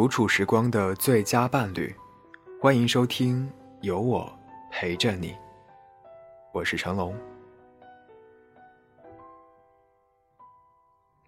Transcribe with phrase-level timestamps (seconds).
[0.00, 1.94] 独处时光的最佳伴侣，
[2.58, 3.46] 欢迎收听
[3.82, 4.34] 《有我
[4.70, 5.32] 陪着你》，
[6.54, 7.14] 我是成龙。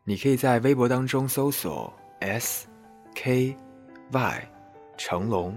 [0.05, 2.67] 你可以在微博当中搜索 “s
[3.15, 3.55] k
[4.11, 4.49] y
[4.97, 5.55] 成龙”，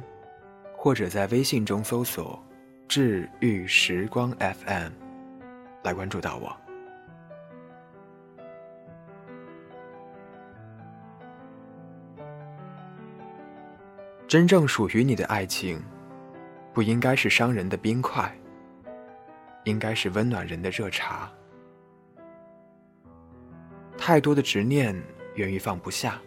[0.76, 2.38] 或者在微信中搜索
[2.86, 4.92] “治愈时光 FM”
[5.84, 6.65] 来关注到我。
[14.28, 15.80] 真正属于你的爱情，
[16.74, 18.36] 不应该是伤人的冰块，
[19.66, 21.32] 应该是温暖人的热茶。
[23.96, 25.00] 太多的执念
[25.36, 26.20] 源于放不下。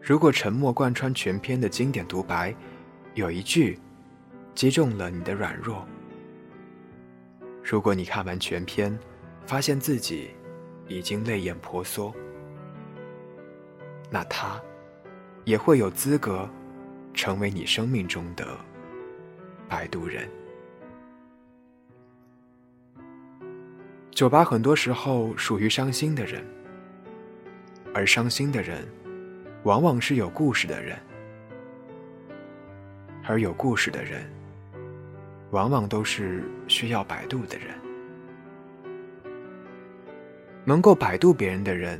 [0.00, 2.54] 如果沉默贯穿全篇的经典独白，
[3.14, 3.78] 有一句
[4.54, 5.86] 击中了你的软弱；
[7.62, 8.96] 如果你看完全篇，
[9.46, 10.30] 发现自己
[10.86, 12.14] 已经泪眼婆娑，
[14.10, 14.60] 那他。
[15.44, 16.48] 也会有资格
[17.14, 18.46] 成为你生命中的
[19.68, 20.28] 摆渡人。
[24.10, 26.44] 酒吧很多时候属于伤心的人，
[27.94, 28.86] 而伤心的人
[29.62, 30.98] 往往是有故事的人，
[33.26, 34.30] 而有故事的人
[35.52, 37.68] 往往都是需要摆渡的人。
[40.66, 41.98] 能够摆渡别人的人，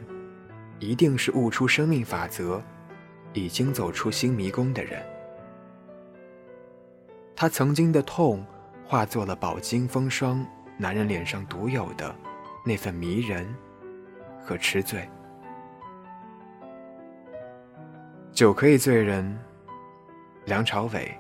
[0.79, 2.63] 一定是悟出生命法则。
[3.33, 5.01] 已经走出新迷宫的人，
[7.37, 8.45] 他曾经的痛
[8.85, 10.45] 化作了饱经风霜
[10.77, 12.15] 男人脸上独有的
[12.65, 13.47] 那份迷人
[14.45, 15.09] 和痴醉。
[18.33, 19.39] 酒可以醉人，
[20.47, 21.17] 梁朝伟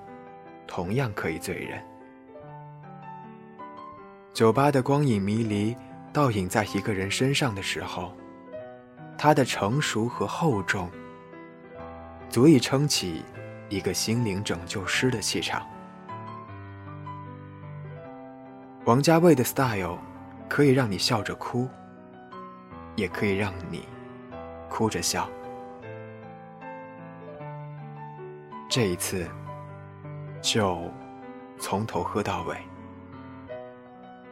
[0.66, 1.80] 同样可以醉人。
[4.32, 5.76] 酒吧的光影迷离
[6.12, 8.12] 倒影在一个人身上的时候，
[9.16, 10.90] 他的成熟和厚重。
[12.30, 13.24] 足以撑起
[13.68, 15.66] 一个心灵拯救师的气场。
[18.84, 19.98] 王家卫的 style
[20.48, 21.68] 可以让你笑着哭，
[22.94, 23.88] 也可以让你
[24.68, 25.28] 哭着笑。
[28.68, 29.28] 这一次，
[30.40, 30.88] 就
[31.58, 32.56] 从头喝到尾，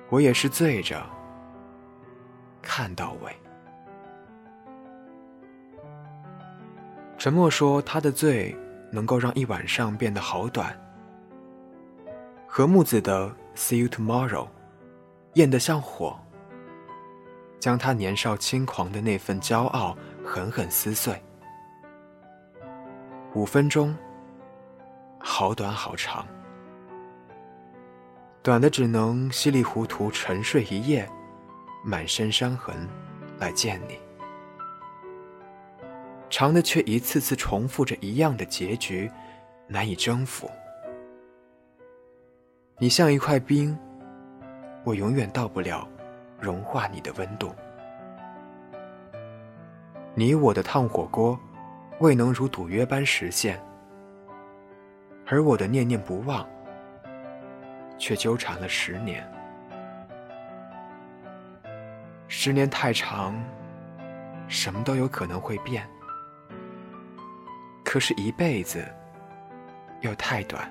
[0.09, 1.05] 我也是醉着
[2.63, 3.37] 看到尾。
[7.19, 8.57] 沉默说：“他的醉
[8.93, 10.75] 能够让一晚上变得好短。”
[12.47, 14.47] 何木子的《See You Tomorrow》
[15.35, 16.19] 艳得像火，
[17.59, 21.21] 将他年少轻狂的那份骄傲狠狠撕碎。
[23.35, 23.95] 五分钟，
[25.19, 26.25] 好短好长，
[28.43, 31.09] 短的只能稀里糊涂沉睡一夜，
[31.85, 32.89] 满身伤痕
[33.39, 33.99] 来见你。
[36.31, 39.11] 长的却一次次重复着一样的结局，
[39.67, 40.51] 难以征服。
[42.79, 43.77] 你像一块冰，
[44.85, 45.89] 我永远到不了
[46.39, 47.53] 融化你的温度。
[50.15, 51.39] 你我的烫火锅，
[52.01, 53.61] 未能如赌约般实现，
[55.27, 56.47] 而我的念念不忘，
[57.99, 59.27] 却纠缠了十年。
[62.29, 63.35] 十年太长，
[64.47, 65.89] 什么都有可能会变。
[67.91, 68.87] 可是，一辈子
[70.03, 70.71] 又太短，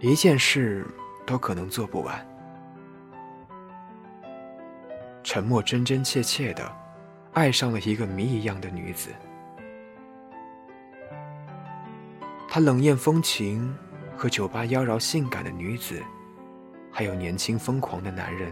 [0.00, 0.86] 一件事
[1.26, 2.26] 都可能做不完。
[5.22, 6.74] 沉默真真切切的
[7.34, 9.10] 爱上了一个谜一样的女子，
[12.48, 13.76] 她冷艳风情
[14.16, 16.02] 和酒吧妖娆性感的女子，
[16.90, 18.50] 还有年轻疯狂的男人，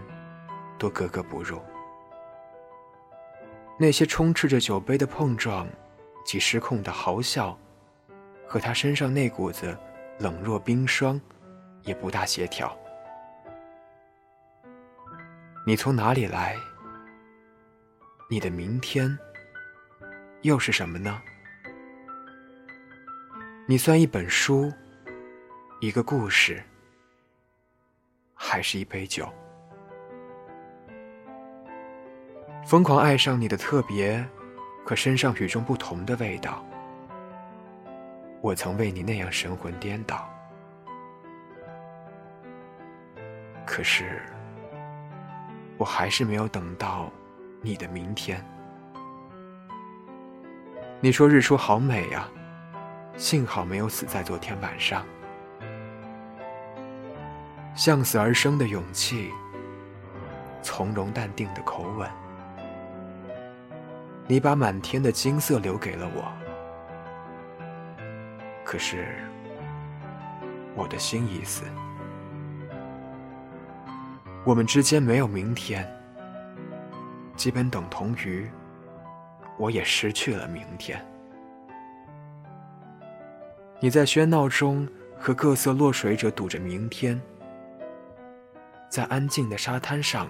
[0.78, 1.58] 都格格不入。
[3.78, 5.66] 那些充斥着酒杯的碰撞。
[6.24, 7.58] 及失控的嚎笑，
[8.46, 9.76] 和他身上那股子
[10.18, 11.20] 冷若冰霜，
[11.82, 12.76] 也不大协调。
[15.66, 16.56] 你从哪里来？
[18.28, 19.19] 你的明天
[20.40, 21.22] 又是什么呢？
[23.66, 24.72] 你算一本书，
[25.80, 26.62] 一个故事，
[28.34, 29.28] 还是一杯酒？
[32.66, 34.26] 疯狂爱上你的特别。
[34.84, 36.64] 可身上与众不同的味道，
[38.40, 40.29] 我曾为你那样神魂颠倒。
[43.64, 44.20] 可是，
[45.79, 47.11] 我还是没有等到
[47.62, 48.44] 你的明天。
[51.00, 52.28] 你说日出好美啊，
[53.17, 55.06] 幸好没有死在昨天晚上。
[57.75, 59.31] 向死而生的勇气，
[60.61, 62.11] 从容淡定的口吻。
[64.28, 66.32] 你把满天的金色留给了我，
[68.64, 69.19] 可是
[70.74, 71.64] 我的心已死，
[74.44, 75.86] 我们之间没有明天，
[77.36, 78.48] 基本等同于
[79.58, 81.04] 我也失去了明天。
[83.80, 87.20] 你在喧闹中和各色落水者赌着明天，
[88.88, 90.28] 在安静的沙滩上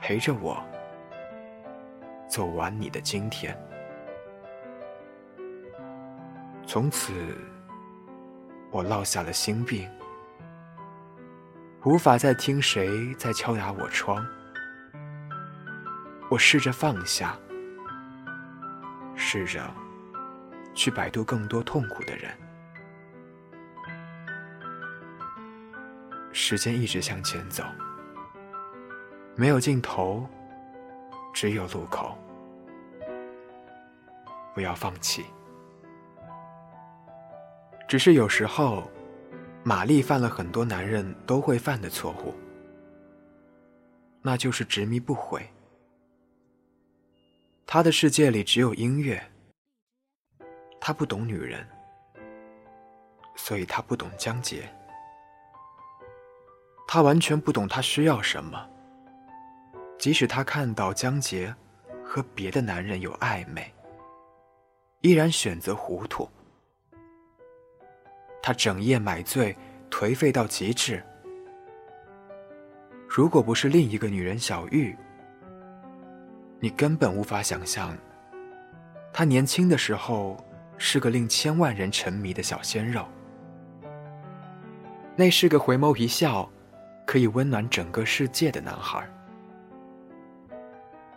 [0.00, 0.60] 陪着我。
[2.30, 3.58] 走完你的今天，
[6.64, 7.12] 从此
[8.70, 9.90] 我落下了心病，
[11.84, 14.24] 无法再听谁在敲打我窗。
[16.30, 17.36] 我试着放下，
[19.16, 19.68] 试着
[20.72, 22.30] 去摆渡更多痛苦的人。
[26.30, 27.64] 时间一直向前走，
[29.34, 30.24] 没有尽头。
[31.40, 32.14] 只有路口，
[34.54, 35.24] 不要放弃。
[37.88, 38.82] 只是有时候，
[39.62, 42.34] 玛丽犯了很多男人都会犯的错误，
[44.20, 45.48] 那就是执迷不悔。
[47.66, 49.18] 他的世界里只有音乐，
[50.78, 51.66] 他不懂女人，
[53.34, 54.68] 所以他不懂江杰，
[56.86, 58.68] 他完全不懂他需要什么。
[60.00, 61.54] 即使他看到江杰
[62.02, 63.70] 和别的男人有暧昧，
[65.02, 66.26] 依然选择糊涂。
[68.42, 69.54] 他整夜买醉，
[69.90, 71.04] 颓废到极致。
[73.06, 74.96] 如果不是另一个女人小玉，
[76.58, 77.94] 你根本无法想象，
[79.12, 80.42] 他年轻的时候
[80.78, 83.06] 是个令千万人沉迷的小鲜肉。
[85.14, 86.48] 那是个回眸一笑，
[87.06, 89.06] 可以温暖整个世界的男孩。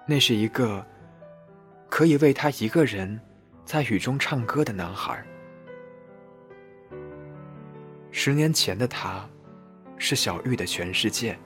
[0.05, 0.85] 那是一个
[1.89, 3.19] 可以为他一个人
[3.65, 5.23] 在雨中唱歌的男孩。
[8.11, 9.27] 十年前的他，
[9.97, 11.37] 是小玉的全世界，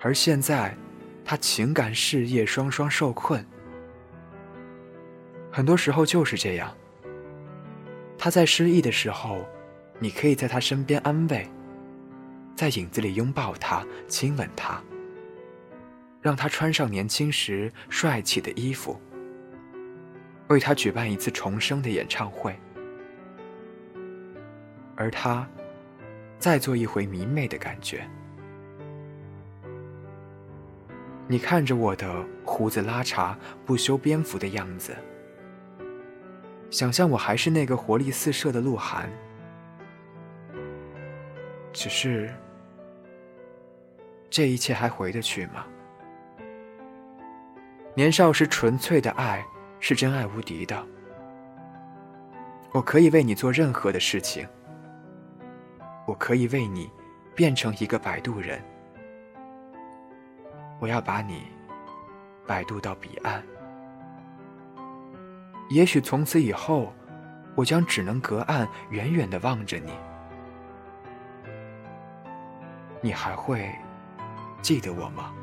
[0.00, 0.74] 而现在，
[1.24, 3.44] 他情感事业双双受困。
[5.52, 6.74] 很多时候就是这样。
[8.18, 9.46] 他在失意的时候，
[9.98, 11.48] 你可以在他身边安慰，
[12.56, 14.82] 在影子里拥抱他，亲吻他。
[16.20, 19.00] 让他穿上年轻时帅气的衣服，
[20.48, 22.54] 为他举办一次重生的演唱会，
[24.96, 25.48] 而他
[26.38, 28.06] 再做一回迷妹的感觉。
[31.26, 33.34] 你看着我的胡子拉碴、
[33.64, 34.94] 不修边幅的样子，
[36.70, 39.08] 想象我还是那个活力四射的鹿晗，
[41.72, 42.34] 只是
[44.28, 45.64] 这一切还回得去吗？
[47.94, 49.44] 年少时纯粹的爱
[49.80, 50.86] 是真爱无敌的，
[52.72, 54.46] 我可以为你做任何的事情，
[56.06, 56.90] 我可以为你
[57.34, 58.62] 变成一个摆渡人，
[60.78, 61.48] 我要把你
[62.46, 63.42] 摆渡到彼岸。
[65.68, 66.92] 也许从此以后，
[67.56, 69.92] 我将只能隔岸远远的望着你，
[73.00, 73.68] 你还会
[74.62, 75.34] 记得我吗？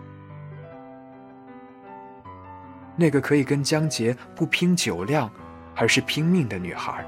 [3.00, 5.32] 那个可以跟江杰不拼酒量，
[5.76, 7.06] 而是拼命的女孩。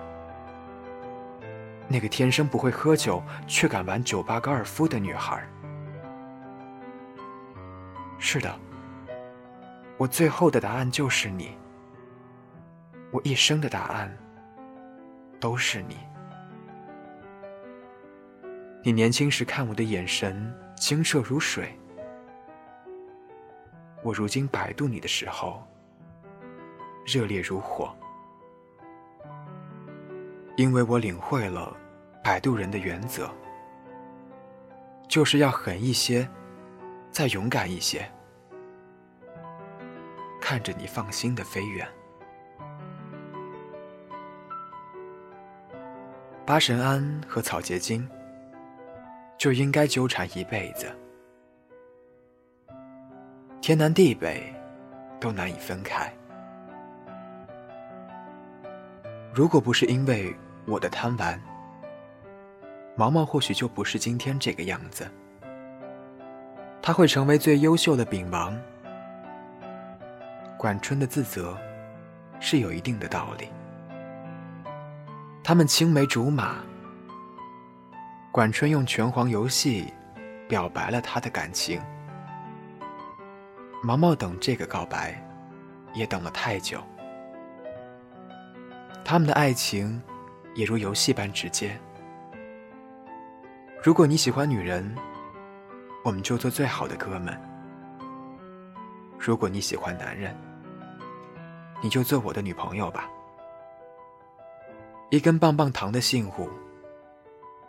[1.88, 5.44] 那个天生不会喝酒却敢玩酒吧高尔夫的女孩。
[8.20, 8.56] 是的，
[9.98, 11.58] 我最后的答案就是你。
[13.12, 14.16] 我一生的答案
[15.40, 15.98] 都是你。
[18.84, 21.76] 你年轻时看我的眼神清澈如水，
[24.04, 25.66] 我如今摆渡你的时候。
[27.06, 27.96] 热烈如火，
[30.56, 31.76] 因为我领会了
[32.24, 33.30] 摆渡人的原则，
[35.08, 36.30] 就是要狠一些，
[37.12, 38.08] 再勇敢一些，
[40.40, 41.88] 看着你放心的飞远。
[46.46, 48.08] 八神庵和草结晶
[49.38, 50.92] 就应该纠缠一辈子，
[53.62, 54.54] 天南地北
[55.20, 56.12] 都难以分开。
[59.34, 61.40] 如果不是因为我的贪玩，
[62.96, 65.10] 毛毛或许就不是今天这个样子。
[66.82, 68.60] 他会成为最优秀的饼王。
[70.58, 71.58] 管春的自责
[72.40, 73.48] 是有一定的道理。
[75.44, 76.58] 他们青梅竹马，
[78.32, 79.94] 管春用拳皇游戏
[80.48, 81.80] 表白了他的感情。
[83.84, 85.16] 毛毛等这个告白
[85.94, 86.84] 也等了太久。
[89.10, 90.00] 他们的爱情
[90.54, 91.76] 也如游戏般直接。
[93.82, 94.96] 如果你喜欢女人，
[96.06, 97.34] 我们就做最好的哥们；
[99.18, 100.38] 如果你喜欢男人，
[101.82, 103.10] 你就做我的女朋友吧。
[105.10, 106.48] 一根棒棒糖的信物，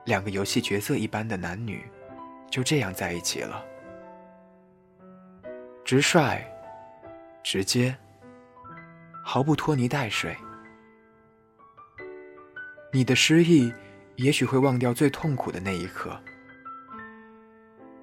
[0.04, 1.90] 两个游戏角色一般的男女，
[2.50, 3.64] 就这样在一起了。
[5.86, 6.44] 直率、
[7.42, 7.96] 直接，
[9.24, 10.36] 毫不拖泥带水。
[12.92, 13.72] 你的失意，
[14.16, 16.20] 也许会忘掉最痛苦的那一刻，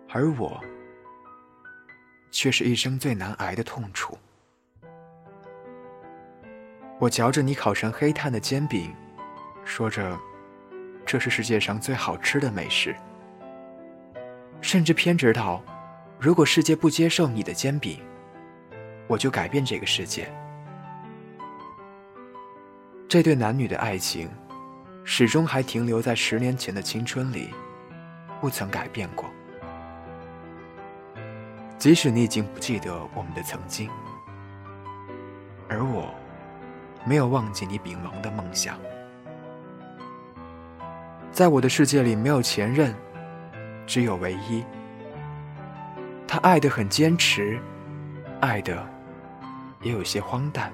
[0.09, 0.61] 而我，
[2.31, 4.17] 却是一生最难挨的痛楚。
[6.99, 8.93] 我嚼着你烤成黑炭的煎饼。
[9.65, 10.17] 说着，
[11.05, 12.95] 这是世界上最好吃的美食。
[14.61, 15.61] 甚至偏执到，
[16.17, 17.99] 如果世界不接受你的煎饼，
[19.05, 20.33] 我就改变这个世界。
[23.09, 24.29] 这对男女的爱情，
[25.09, 27.53] 始终还停留在十年前的青春里，
[28.41, 29.29] 不曾改变过。
[31.77, 33.89] 即使你已经不记得我们的曾经，
[35.69, 36.13] 而我，
[37.05, 38.77] 没有忘记你秉萌的梦想。
[41.31, 42.93] 在我的世界里，没有前任，
[43.85, 44.61] 只有唯一。
[46.27, 47.57] 他爱的很坚持，
[48.41, 48.85] 爱的
[49.81, 50.69] 也有些荒诞，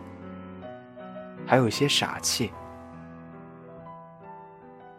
[1.46, 2.52] 还有些傻气。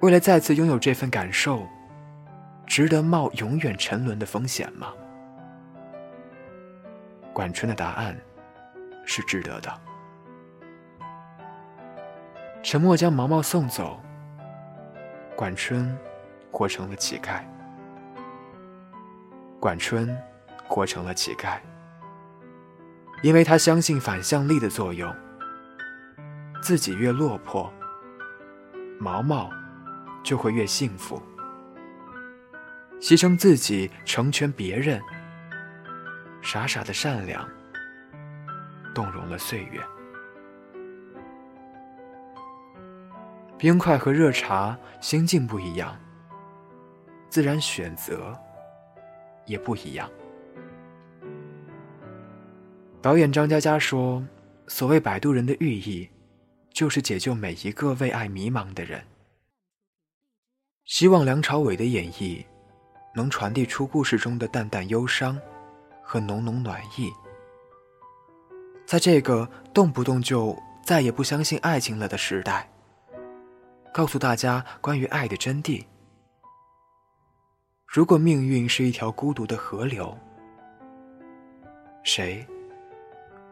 [0.01, 1.67] 为了再次拥有这份感受，
[2.67, 4.93] 值得冒永远沉沦的风险吗？
[7.33, 8.17] 管春的答案
[9.05, 9.73] 是值得的。
[12.63, 14.01] 沉默将毛毛送走。
[15.37, 15.99] 管春
[16.53, 17.43] 活成了乞丐，
[19.59, 20.17] 管春
[20.69, 21.59] 活成了乞丐，
[23.21, 25.13] 因为他相信反向力的作用。
[26.63, 27.71] 自己越落魄，
[29.01, 29.51] 毛毛
[30.25, 31.23] 就会越幸福。
[33.01, 35.01] 牺牲自己成全别人，
[36.41, 37.47] 傻傻的善良，
[38.95, 39.81] 动容了岁月。
[43.59, 45.97] 冰块和热茶心境不一样，
[47.29, 48.37] 自然选择
[49.47, 50.11] 也不一样。
[53.01, 54.27] 导演张嘉佳说
[54.67, 56.09] ：“所谓摆渡人的寓意，
[56.73, 59.03] 就是解救每一个为爱迷茫的人。”
[60.85, 62.45] 希望梁朝伟的演绎
[63.15, 65.41] 能传递出故事中的淡淡忧伤
[66.03, 67.11] 和浓浓暖意。
[68.85, 72.69] 在这个动不动就再也不相信爱情了的时代。
[73.95, 75.83] 告诉大家关于爱的真谛。
[77.87, 80.15] 如果命运是一条孤独的河流，
[82.03, 82.47] 谁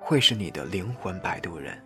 [0.01, 1.81] 会是你的灵魂摆渡人？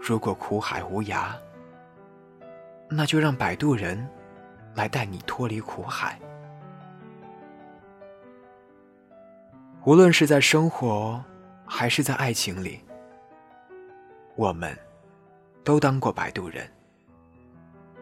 [0.00, 1.34] 如果苦海无涯，
[2.90, 4.08] 那就让摆渡人
[4.74, 6.18] 来带你脱离苦海。
[9.84, 11.22] 无论是在生活，
[11.64, 12.80] 还是在爱情里，
[14.36, 14.76] 我们。
[15.64, 16.66] 都当过摆渡人，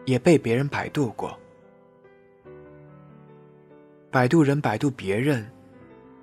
[0.05, 1.37] 也被别人摆渡过。
[4.09, 5.45] 摆渡人摆渡别人，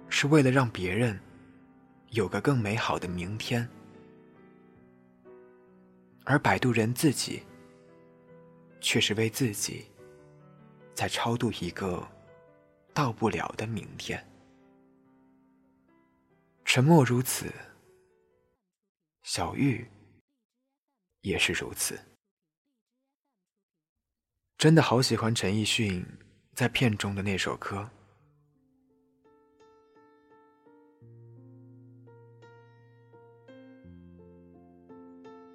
[0.08, 1.20] 是为了让别人
[2.12, 3.62] 有个更美好的明天；
[6.24, 7.42] 而摆渡人自己，
[8.84, 9.86] 却是为自己
[10.94, 12.06] 在超度一个
[12.92, 14.22] 到不了的明天。
[16.66, 17.50] 沉默如此，
[19.22, 19.88] 小玉。
[21.22, 21.98] 也是如此。
[24.58, 26.04] 真的好喜欢陈奕迅
[26.52, 27.88] 在片中的那首歌。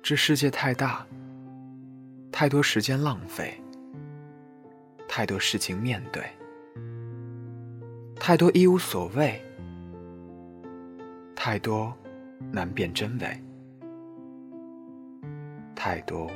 [0.01, 1.07] 这世界太大，
[2.39, 3.53] 太多时间浪费，
[5.10, 6.24] 太多事情面对，
[8.15, 9.43] 太多一无所谓，
[11.36, 11.93] 太多
[12.50, 13.43] 难辨真伪。
[15.75, 16.31] 太多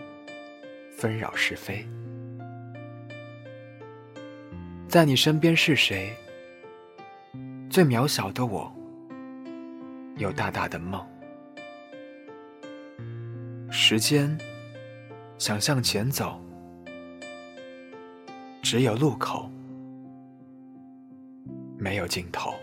[0.92, 1.88] 纷扰是非，
[4.90, 6.14] 在你身边是谁？
[7.70, 8.70] 最渺小的我，
[10.18, 11.02] 有大大的梦。
[13.72, 14.38] 时间
[15.46, 16.40] 想向前走，
[18.62, 19.52] 只有路口，
[21.78, 22.54] 没有尽头。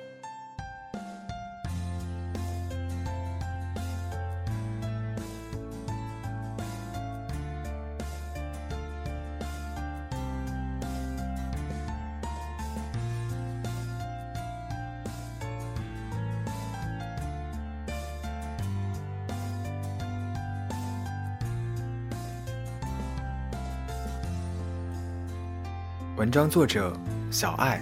[26.21, 26.93] 文章作者
[27.31, 27.81] 小爱。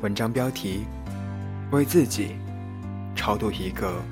[0.00, 0.86] 文章标题：
[1.70, 2.34] 为自己
[3.14, 4.02] 超度一个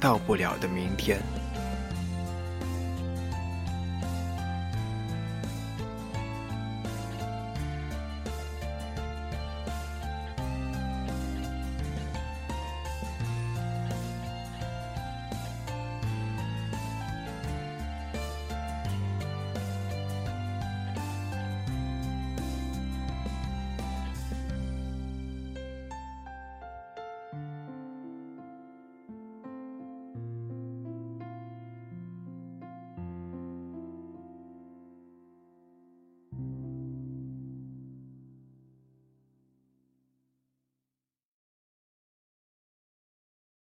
[0.00, 1.20] 到不了的明天。